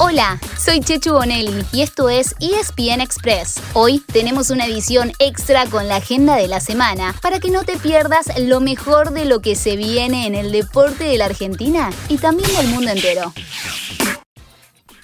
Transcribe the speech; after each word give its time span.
Hola, 0.00 0.38
soy 0.56 0.78
Chechu 0.78 1.12
Bonelli 1.12 1.66
y 1.72 1.82
esto 1.82 2.08
es 2.08 2.36
ESPN 2.38 3.00
Express. 3.00 3.56
Hoy 3.72 3.98
tenemos 3.98 4.50
una 4.50 4.64
edición 4.64 5.12
extra 5.18 5.66
con 5.66 5.88
la 5.88 5.96
agenda 5.96 6.36
de 6.36 6.46
la 6.46 6.60
semana 6.60 7.16
para 7.20 7.40
que 7.40 7.50
no 7.50 7.64
te 7.64 7.76
pierdas 7.76 8.26
lo 8.38 8.60
mejor 8.60 9.10
de 9.10 9.24
lo 9.24 9.40
que 9.40 9.56
se 9.56 9.74
viene 9.74 10.28
en 10.28 10.36
el 10.36 10.52
deporte 10.52 11.02
de 11.02 11.18
la 11.18 11.24
Argentina 11.24 11.90
y 12.08 12.18
también 12.18 12.48
del 12.54 12.68
mundo 12.68 12.92
entero. 12.92 13.32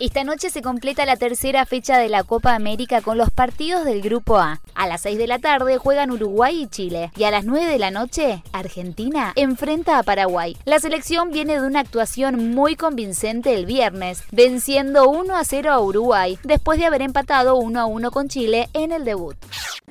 Esta 0.01 0.25
noche 0.25 0.51
se 0.51 0.61
completa 0.61 1.07
la 1.07 1.17
tercera 1.17 1.65
fecha 1.67 1.99
de 1.99 2.09
la 2.09 2.25
Copa 2.25 2.57
América 2.57 3.01
con 3.01 3.17
los 3.17 3.31
partidos 3.31 3.85
del 3.85 4.03
Grupo 4.03 4.39
A. 4.39 4.61
A 4.75 4.89
las 4.89 5.03
6 5.03 5.19
de 5.19 5.29
la 5.29 5.39
tarde 5.39 5.79
juegan 5.79 6.11
Uruguay 6.11 6.63
y 6.63 6.67
Chile. 6.67 7.13
Y 7.17 7.23
a 7.23 7.31
las 7.31 7.45
9 7.45 7.67
de 7.67 7.79
la 7.79 7.93
noche, 7.93 8.43
Argentina 8.53 9.33
enfrenta 9.37 9.99
a 9.99 10.03
Paraguay. 10.03 10.57
La 10.65 10.81
selección 10.81 11.31
viene 11.31 11.61
de 11.61 11.67
una 11.67 11.79
actuación 11.79 12.51
muy 12.51 12.75
convincente 12.75 13.55
el 13.55 13.67
viernes, 13.67 14.25
venciendo 14.33 15.09
1 15.09 15.37
a 15.37 15.45
0 15.45 15.71
a 15.71 15.81
Uruguay, 15.81 16.39
después 16.43 16.81
de 16.81 16.87
haber 16.87 17.03
empatado 17.03 17.55
1 17.55 17.81
a 17.81 17.87
1 17.87 18.11
con 18.11 18.29
Chile 18.29 18.69
en 18.73 18.91
el 18.91 19.05
debut 19.05 19.37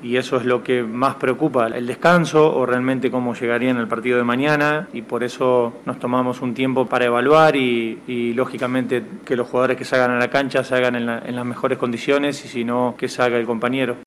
y 0.01 0.17
eso 0.17 0.37
es 0.37 0.45
lo 0.45 0.63
que 0.63 0.83
más 0.83 1.15
preocupa, 1.15 1.67
el 1.67 1.87
descanso 1.87 2.53
o 2.53 2.65
realmente 2.65 3.11
cómo 3.11 3.35
llegaría 3.35 3.69
en 3.69 3.77
el 3.77 3.87
partido 3.87 4.17
de 4.17 4.23
mañana 4.23 4.87
y 4.91 5.01
por 5.01 5.23
eso 5.23 5.81
nos 5.85 5.99
tomamos 5.99 6.41
un 6.41 6.53
tiempo 6.53 6.87
para 6.87 7.05
evaluar 7.05 7.55
y, 7.55 8.33
lógicamente 8.33 9.03
que 9.25 9.35
los 9.35 9.47
jugadores 9.47 9.77
que 9.77 9.85
salgan 9.85 10.11
a 10.11 10.19
la 10.19 10.29
cancha 10.29 10.63
salgan 10.63 10.95
en, 10.95 11.09
en 11.09 11.35
las 11.35 11.45
mejores 11.45 11.77
condiciones 11.77 12.43
y 12.45 12.47
si 12.47 12.63
no 12.63 12.95
que 12.97 13.07
salga 13.07 13.37
el 13.37 13.45
compañero. 13.45 13.97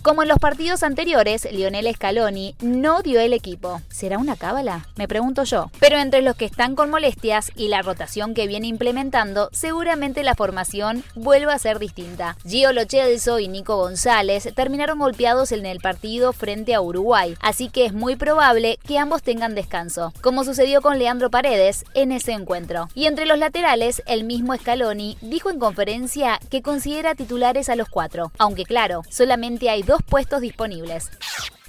Como 0.00 0.22
en 0.22 0.28
los 0.28 0.38
partidos 0.38 0.84
anteriores, 0.84 1.48
Lionel 1.50 1.92
Scaloni 1.92 2.54
no 2.60 3.02
dio 3.02 3.18
el 3.18 3.32
equipo. 3.32 3.82
¿Será 3.88 4.18
una 4.18 4.36
cábala? 4.36 4.86
Me 4.94 5.08
pregunto 5.08 5.42
yo. 5.42 5.72
Pero 5.80 5.98
entre 5.98 6.22
los 6.22 6.36
que 6.36 6.44
están 6.44 6.76
con 6.76 6.88
molestias 6.88 7.50
y 7.56 7.66
la 7.66 7.82
rotación 7.82 8.32
que 8.32 8.46
viene 8.46 8.68
implementando, 8.68 9.48
seguramente 9.52 10.22
la 10.22 10.36
formación 10.36 11.02
vuelve 11.16 11.52
a 11.52 11.58
ser 11.58 11.80
distinta. 11.80 12.36
Gio 12.46 12.72
Lochelso 12.72 13.40
y 13.40 13.48
Nico 13.48 13.76
González 13.76 14.48
terminaron 14.54 15.00
golpeados 15.00 15.50
en 15.50 15.66
el 15.66 15.80
partido 15.80 16.32
frente 16.32 16.76
a 16.76 16.80
Uruguay, 16.80 17.34
así 17.40 17.68
que 17.68 17.84
es 17.84 17.92
muy 17.92 18.14
probable 18.14 18.78
que 18.86 18.98
ambos 18.98 19.24
tengan 19.24 19.56
descanso, 19.56 20.12
como 20.20 20.44
sucedió 20.44 20.80
con 20.80 21.00
Leandro 21.00 21.28
Paredes 21.28 21.84
en 21.94 22.12
ese 22.12 22.32
encuentro. 22.32 22.88
Y 22.94 23.06
entre 23.06 23.26
los 23.26 23.38
laterales, 23.38 24.00
el 24.06 24.22
mismo 24.22 24.54
Scaloni 24.54 25.18
dijo 25.22 25.50
en 25.50 25.58
conferencia 25.58 26.38
que 26.50 26.62
considera 26.62 27.16
titulares 27.16 27.68
a 27.68 27.74
los 27.74 27.88
cuatro, 27.88 28.30
aunque 28.38 28.62
claro, 28.62 29.02
solamente 29.10 29.70
hay 29.70 29.82
dos 29.88 30.02
puestos 30.02 30.42
disponibles. 30.42 31.10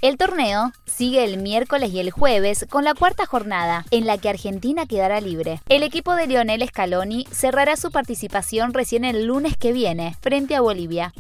El 0.02 0.16
torneo 0.16 0.72
sigue 0.86 1.26
el 1.26 1.42
miércoles 1.42 1.92
y 1.92 2.00
el 2.00 2.10
jueves 2.10 2.66
con 2.70 2.86
la 2.86 2.94
cuarta 2.94 3.26
jornada, 3.26 3.84
en 3.92 4.08
la 4.08 4.18
que 4.18 4.30
Argentina 4.30 4.86
quedará 4.86 5.20
libre. 5.20 5.60
El 5.68 5.84
equipo 5.84 6.16
de 6.16 6.26
Lionel 6.26 6.66
Scaloni 6.66 7.28
cerrará 7.32 7.76
su 7.76 7.92
participación 7.92 8.74
recién 8.74 9.04
el 9.04 9.26
lunes 9.26 9.58
que 9.58 9.74
viene, 9.74 10.16
frente 10.22 10.56
a 10.56 10.62
Bolivia. 10.62 11.14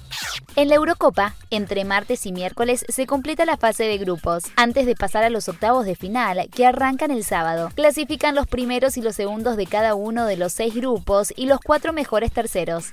En 0.55 0.69
la 0.69 0.75
Eurocopa, 0.75 1.35
entre 1.49 1.83
martes 1.83 2.25
y 2.25 2.31
miércoles 2.31 2.85
se 2.87 3.05
completa 3.05 3.45
la 3.45 3.57
fase 3.57 3.83
de 3.83 3.97
grupos, 3.97 4.43
antes 4.55 4.85
de 4.85 4.95
pasar 4.95 5.23
a 5.23 5.29
los 5.29 5.49
octavos 5.49 5.85
de 5.85 5.95
final, 5.95 6.49
que 6.49 6.65
arrancan 6.65 7.11
el 7.11 7.25
sábado. 7.25 7.71
Clasifican 7.75 8.33
los 8.33 8.47
primeros 8.47 8.95
y 8.95 9.01
los 9.01 9.15
segundos 9.15 9.57
de 9.57 9.67
cada 9.67 9.93
uno 9.95 10.25
de 10.25 10.37
los 10.37 10.53
seis 10.53 10.73
grupos 10.73 11.33
y 11.35 11.47
los 11.47 11.59
cuatro 11.59 11.91
mejores 11.91 12.31
terceros. 12.31 12.91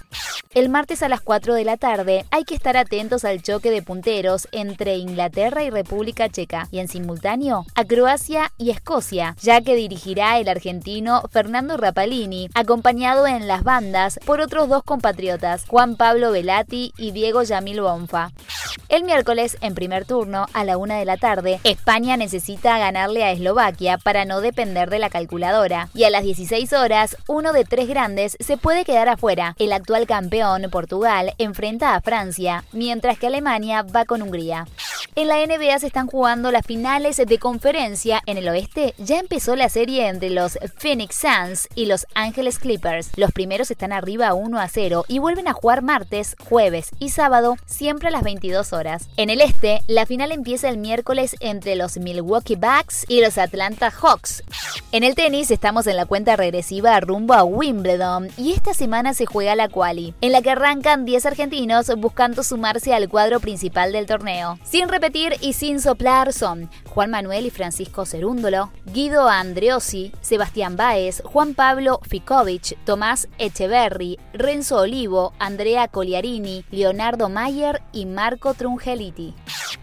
El 0.56 0.68
martes 0.70 1.02
a 1.02 1.08
las 1.10 1.20
4 1.20 1.54
de 1.54 1.64
la 1.64 1.76
tarde 1.76 2.24
hay 2.30 2.44
que 2.44 2.54
estar 2.54 2.78
atentos 2.78 3.26
al 3.26 3.42
choque 3.42 3.70
de 3.70 3.82
punteros 3.82 4.48
entre 4.52 4.96
Inglaterra 4.96 5.62
y 5.62 5.68
República 5.76 6.30
Checa 6.30 6.68
y 6.70 6.78
en 6.78 6.88
simultáneo 6.88 7.66
a 7.74 7.84
Croacia 7.84 8.50
y 8.56 8.70
Escocia, 8.70 9.36
ya 9.42 9.60
que 9.60 9.76
dirigirá 9.76 10.38
el 10.38 10.48
argentino 10.48 11.22
Fernando 11.30 11.76
Rapalini, 11.76 12.48
acompañado 12.54 13.26
en 13.26 13.46
las 13.46 13.62
bandas 13.62 14.18
por 14.24 14.40
otros 14.40 14.70
dos 14.70 14.82
compatriotas, 14.84 15.66
Juan 15.68 15.96
Pablo 15.96 16.32
Velati 16.32 16.94
y 16.96 17.10
Diego 17.10 17.42
Yamil 17.42 17.82
Bonfa. 17.82 18.32
El 18.88 19.02
miércoles, 19.02 19.56
en 19.60 19.74
primer 19.74 20.04
turno, 20.04 20.46
a 20.52 20.64
la 20.64 20.78
una 20.78 20.96
de 20.96 21.04
la 21.04 21.16
tarde, 21.16 21.60
España 21.64 22.16
necesita 22.16 22.78
ganarle 22.78 23.24
a 23.24 23.32
Eslovaquia 23.32 23.98
para 23.98 24.24
no 24.24 24.40
depender 24.40 24.90
de 24.90 25.00
la 25.00 25.10
calculadora. 25.10 25.88
Y 25.92 26.04
a 26.04 26.10
las 26.10 26.22
16 26.22 26.72
horas, 26.72 27.16
uno 27.26 27.52
de 27.52 27.64
tres 27.64 27.88
grandes 27.88 28.36
se 28.38 28.56
puede 28.56 28.84
quedar 28.84 29.08
afuera. 29.08 29.56
El 29.58 29.72
actual 29.72 30.06
campeón, 30.06 30.68
Portugal, 30.70 31.34
enfrenta 31.38 31.94
a 31.94 32.00
Francia, 32.00 32.64
mientras 32.72 33.18
que 33.18 33.26
Alemania 33.26 33.82
va 33.82 34.04
con 34.04 34.22
Hungría. 34.22 34.66
En 35.18 35.28
la 35.28 35.36
NBA 35.36 35.78
se 35.78 35.86
están 35.86 36.08
jugando 36.08 36.50
las 36.50 36.66
finales 36.66 37.16
de 37.16 37.38
conferencia. 37.38 38.20
En 38.26 38.36
el 38.36 38.46
oeste 38.50 38.92
ya 38.98 39.18
empezó 39.18 39.56
la 39.56 39.70
serie 39.70 40.08
entre 40.08 40.28
los 40.28 40.58
Phoenix 40.76 41.16
Suns 41.16 41.68
y 41.74 41.86
los 41.86 42.06
Angeles 42.14 42.58
Clippers. 42.58 43.12
Los 43.16 43.32
primeros 43.32 43.70
están 43.70 43.94
arriba 43.94 44.34
1 44.34 44.60
a 44.60 44.68
0 44.68 45.06
y 45.08 45.18
vuelven 45.18 45.48
a 45.48 45.54
jugar 45.54 45.80
martes, 45.80 46.36
jueves 46.46 46.90
y 46.98 47.08
sábado, 47.08 47.56
siempre 47.64 48.08
a 48.08 48.10
las 48.10 48.24
22 48.24 48.74
horas. 48.74 49.08
En 49.16 49.30
el 49.30 49.40
este, 49.40 49.80
la 49.86 50.04
final 50.04 50.32
empieza 50.32 50.68
el 50.68 50.76
miércoles 50.76 51.34
entre 51.40 51.76
los 51.76 51.96
Milwaukee 51.96 52.56
Bucks 52.56 53.06
y 53.08 53.22
los 53.22 53.38
Atlanta 53.38 53.90
Hawks. 53.90 54.44
En 54.92 55.02
el 55.02 55.14
tenis 55.14 55.50
estamos 55.50 55.86
en 55.86 55.96
la 55.96 56.04
cuenta 56.04 56.36
regresiva 56.36 57.00
rumbo 57.00 57.32
a 57.32 57.42
Wimbledon 57.42 58.28
y 58.36 58.52
esta 58.52 58.74
semana 58.74 59.14
se 59.14 59.24
juega 59.24 59.56
la 59.56 59.70
quali, 59.70 60.12
en 60.20 60.32
la 60.32 60.42
que 60.42 60.50
arrancan 60.50 61.06
10 61.06 61.24
argentinos 61.24 61.90
buscando 61.96 62.42
sumarse 62.42 62.92
al 62.92 63.08
cuadro 63.08 63.40
principal 63.40 63.92
del 63.92 64.04
torneo. 64.04 64.58
Sin 64.62 64.90
y 65.40 65.52
sin 65.52 65.80
soplar 65.80 66.32
son 66.32 66.68
Juan 66.88 67.10
Manuel 67.10 67.46
y 67.46 67.50
Francisco 67.50 68.04
Cerúndolo, 68.04 68.72
Guido 68.86 69.28
Andreossi, 69.28 70.12
Sebastián 70.20 70.76
Báez, 70.76 71.22
Juan 71.24 71.54
Pablo 71.54 72.00
Ficovich, 72.02 72.76
Tomás 72.84 73.28
Echeverri, 73.38 74.18
Renzo 74.32 74.78
Olivo, 74.78 75.32
Andrea 75.38 75.86
Coliarini, 75.86 76.64
Leonardo 76.72 77.28
Mayer 77.28 77.82
y 77.92 78.06
Marco 78.06 78.54
Trungeliti. 78.54 79.34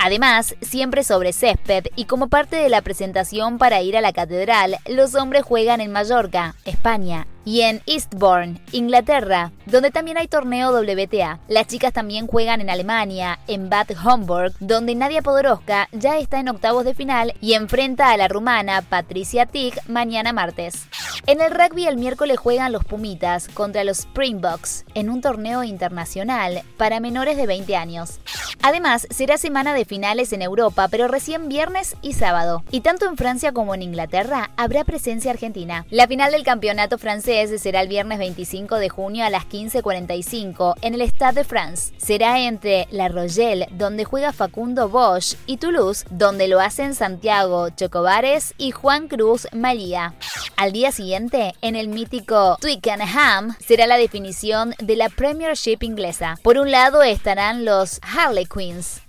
Además, 0.05 0.55
siempre 0.59 1.05
sobre 1.05 1.31
césped 1.31 1.85
y 1.95 2.03
como 2.03 2.27
parte 2.27 2.57
de 2.57 2.67
la 2.67 2.81
presentación 2.81 3.57
para 3.57 3.81
ir 3.81 3.95
a 3.95 4.01
la 4.01 4.11
catedral, 4.11 4.75
los 4.85 5.15
hombres 5.15 5.43
juegan 5.43 5.79
en 5.79 5.93
Mallorca, 5.93 6.55
España, 6.65 7.25
y 7.45 7.61
en 7.61 7.81
Eastbourne, 7.85 8.59
Inglaterra, 8.71 9.51
donde 9.65 9.91
también 9.91 10.17
hay 10.17 10.27
torneo 10.27 10.71
WTA. 10.71 11.39
Las 11.47 11.67
chicas 11.67 11.93
también 11.93 12.27
juegan 12.27 12.61
en 12.61 12.69
Alemania, 12.69 13.39
en 13.47 13.69
Bad 13.69 13.87
Homburg, 14.03 14.53
donde 14.59 14.95
Nadia 14.95 15.21
Podoroska 15.21 15.89
ya 15.91 16.17
está 16.17 16.39
en 16.39 16.49
octavos 16.49 16.85
de 16.85 16.95
final 16.95 17.33
y 17.41 17.53
enfrenta 17.53 18.11
a 18.11 18.17
la 18.17 18.27
rumana 18.27 18.81
Patricia 18.81 19.45
Tig 19.45 19.73
mañana 19.87 20.33
martes. 20.33 20.87
En 21.25 21.41
el 21.41 21.51
rugby 21.51 21.87
el 21.87 21.97
miércoles 21.97 22.37
juegan 22.37 22.71
los 22.71 22.83
Pumitas 22.83 23.47
contra 23.47 23.83
los 23.83 23.99
Springboks 23.99 24.85
en 24.93 25.09
un 25.09 25.21
torneo 25.21 25.63
internacional 25.63 26.63
para 26.77 26.99
menores 26.99 27.37
de 27.37 27.47
20 27.47 27.75
años. 27.75 28.19
Además, 28.65 29.07
será 29.09 29.37
semana 29.37 29.73
de 29.73 29.83
finales 29.83 30.31
en 30.31 30.41
Europa, 30.41 30.87
pero 30.87 31.09
recién 31.09 31.49
viernes 31.49 31.97
y 32.01 32.13
sábado. 32.13 32.63
Y 32.71 32.79
tanto 32.79 33.09
en 33.09 33.17
Francia 33.17 33.51
como 33.51 33.75
en 33.75 33.81
Inglaterra 33.81 34.51
habrá 34.55 34.85
presencia 34.85 35.31
argentina. 35.31 35.85
La 35.89 36.07
final 36.07 36.31
del 36.31 36.45
campeonato 36.45 36.97
francés 36.97 37.61
será 37.61 37.81
el 37.81 37.89
viernes 37.89 38.19
25 38.19 38.77
de 38.77 38.87
junio 38.87 39.25
a 39.25 39.29
las 39.29 39.43
15.45 39.49 40.75
en 40.79 40.93
el 40.93 41.01
Stade 41.01 41.41
de 41.41 41.43
France. 41.43 41.93
Será 41.97 42.39
entre 42.39 42.87
La 42.89 43.09
Rochelle, 43.09 43.67
donde 43.71 44.05
juega 44.05 44.31
Facundo 44.31 44.87
Bosch, 44.87 45.35
y 45.45 45.57
Toulouse, 45.57 46.05
donde 46.09 46.47
lo 46.47 46.61
hacen 46.61 46.95
Santiago 46.95 47.69
Chocobares 47.71 48.53
y 48.57 48.71
Juan 48.71 49.09
Cruz 49.09 49.45
María. 49.51 50.13
Al 50.55 50.71
día 50.71 50.93
siguiente, 50.93 51.53
en 51.61 51.75
el 51.75 51.89
mítico 51.89 52.57
Twickenham, 52.61 53.57
será 53.59 53.87
la 53.87 53.97
definición 53.97 54.73
de 54.77 54.95
la 54.95 55.09
Premiership 55.09 55.79
inglesa. 55.81 56.37
Por 56.43 56.57
un 56.57 56.71
lado 56.71 57.03
estarán 57.03 57.65
los 57.65 57.99
Harlequins 58.03 58.52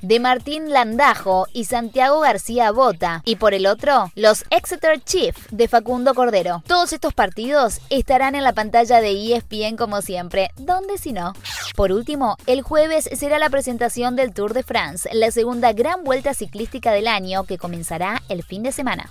de 0.01 0.21
Martín 0.21 0.71
Landajo 0.71 1.47
y 1.53 1.67
Santiago 1.67 2.21
García 2.21 2.71
Bota, 2.71 3.21
y 3.27 3.37
por 3.37 3.53
el 3.53 3.67
otro, 3.67 4.11
los 4.15 4.43
Exeter 4.49 4.99
Chief 5.05 5.37
de 5.51 5.69
Facundo 5.69 6.15
Cordero. 6.15 6.63
Todos 6.67 6.95
estos 6.95 7.13
partidos 7.13 7.81
estarán 7.91 8.37
en 8.37 8.43
la 8.43 8.55
pantalla 8.55 9.03
de 9.03 9.11
ESPN 9.11 9.77
como 9.77 10.01
siempre, 10.01 10.51
¿dónde 10.57 10.97
si 10.97 11.13
no? 11.13 11.35
Por 11.77 11.93
último, 11.93 12.39
el 12.47 12.63
jueves 12.63 13.07
será 13.13 13.39
la 13.39 13.51
presentación 13.51 14.17
del 14.17 14.33
Tour 14.33 14.55
de 14.55 14.63
France, 14.63 15.11
la 15.13 15.31
segunda 15.31 15.75
gran 15.75 16.05
vuelta 16.05 16.33
ciclística 16.33 16.93
del 16.93 17.07
año 17.07 17.45
que 17.45 17.59
comenzará 17.59 18.23
el 18.31 18.45
fin 18.45 18.63
de 18.63 18.73
semana. 18.73 19.11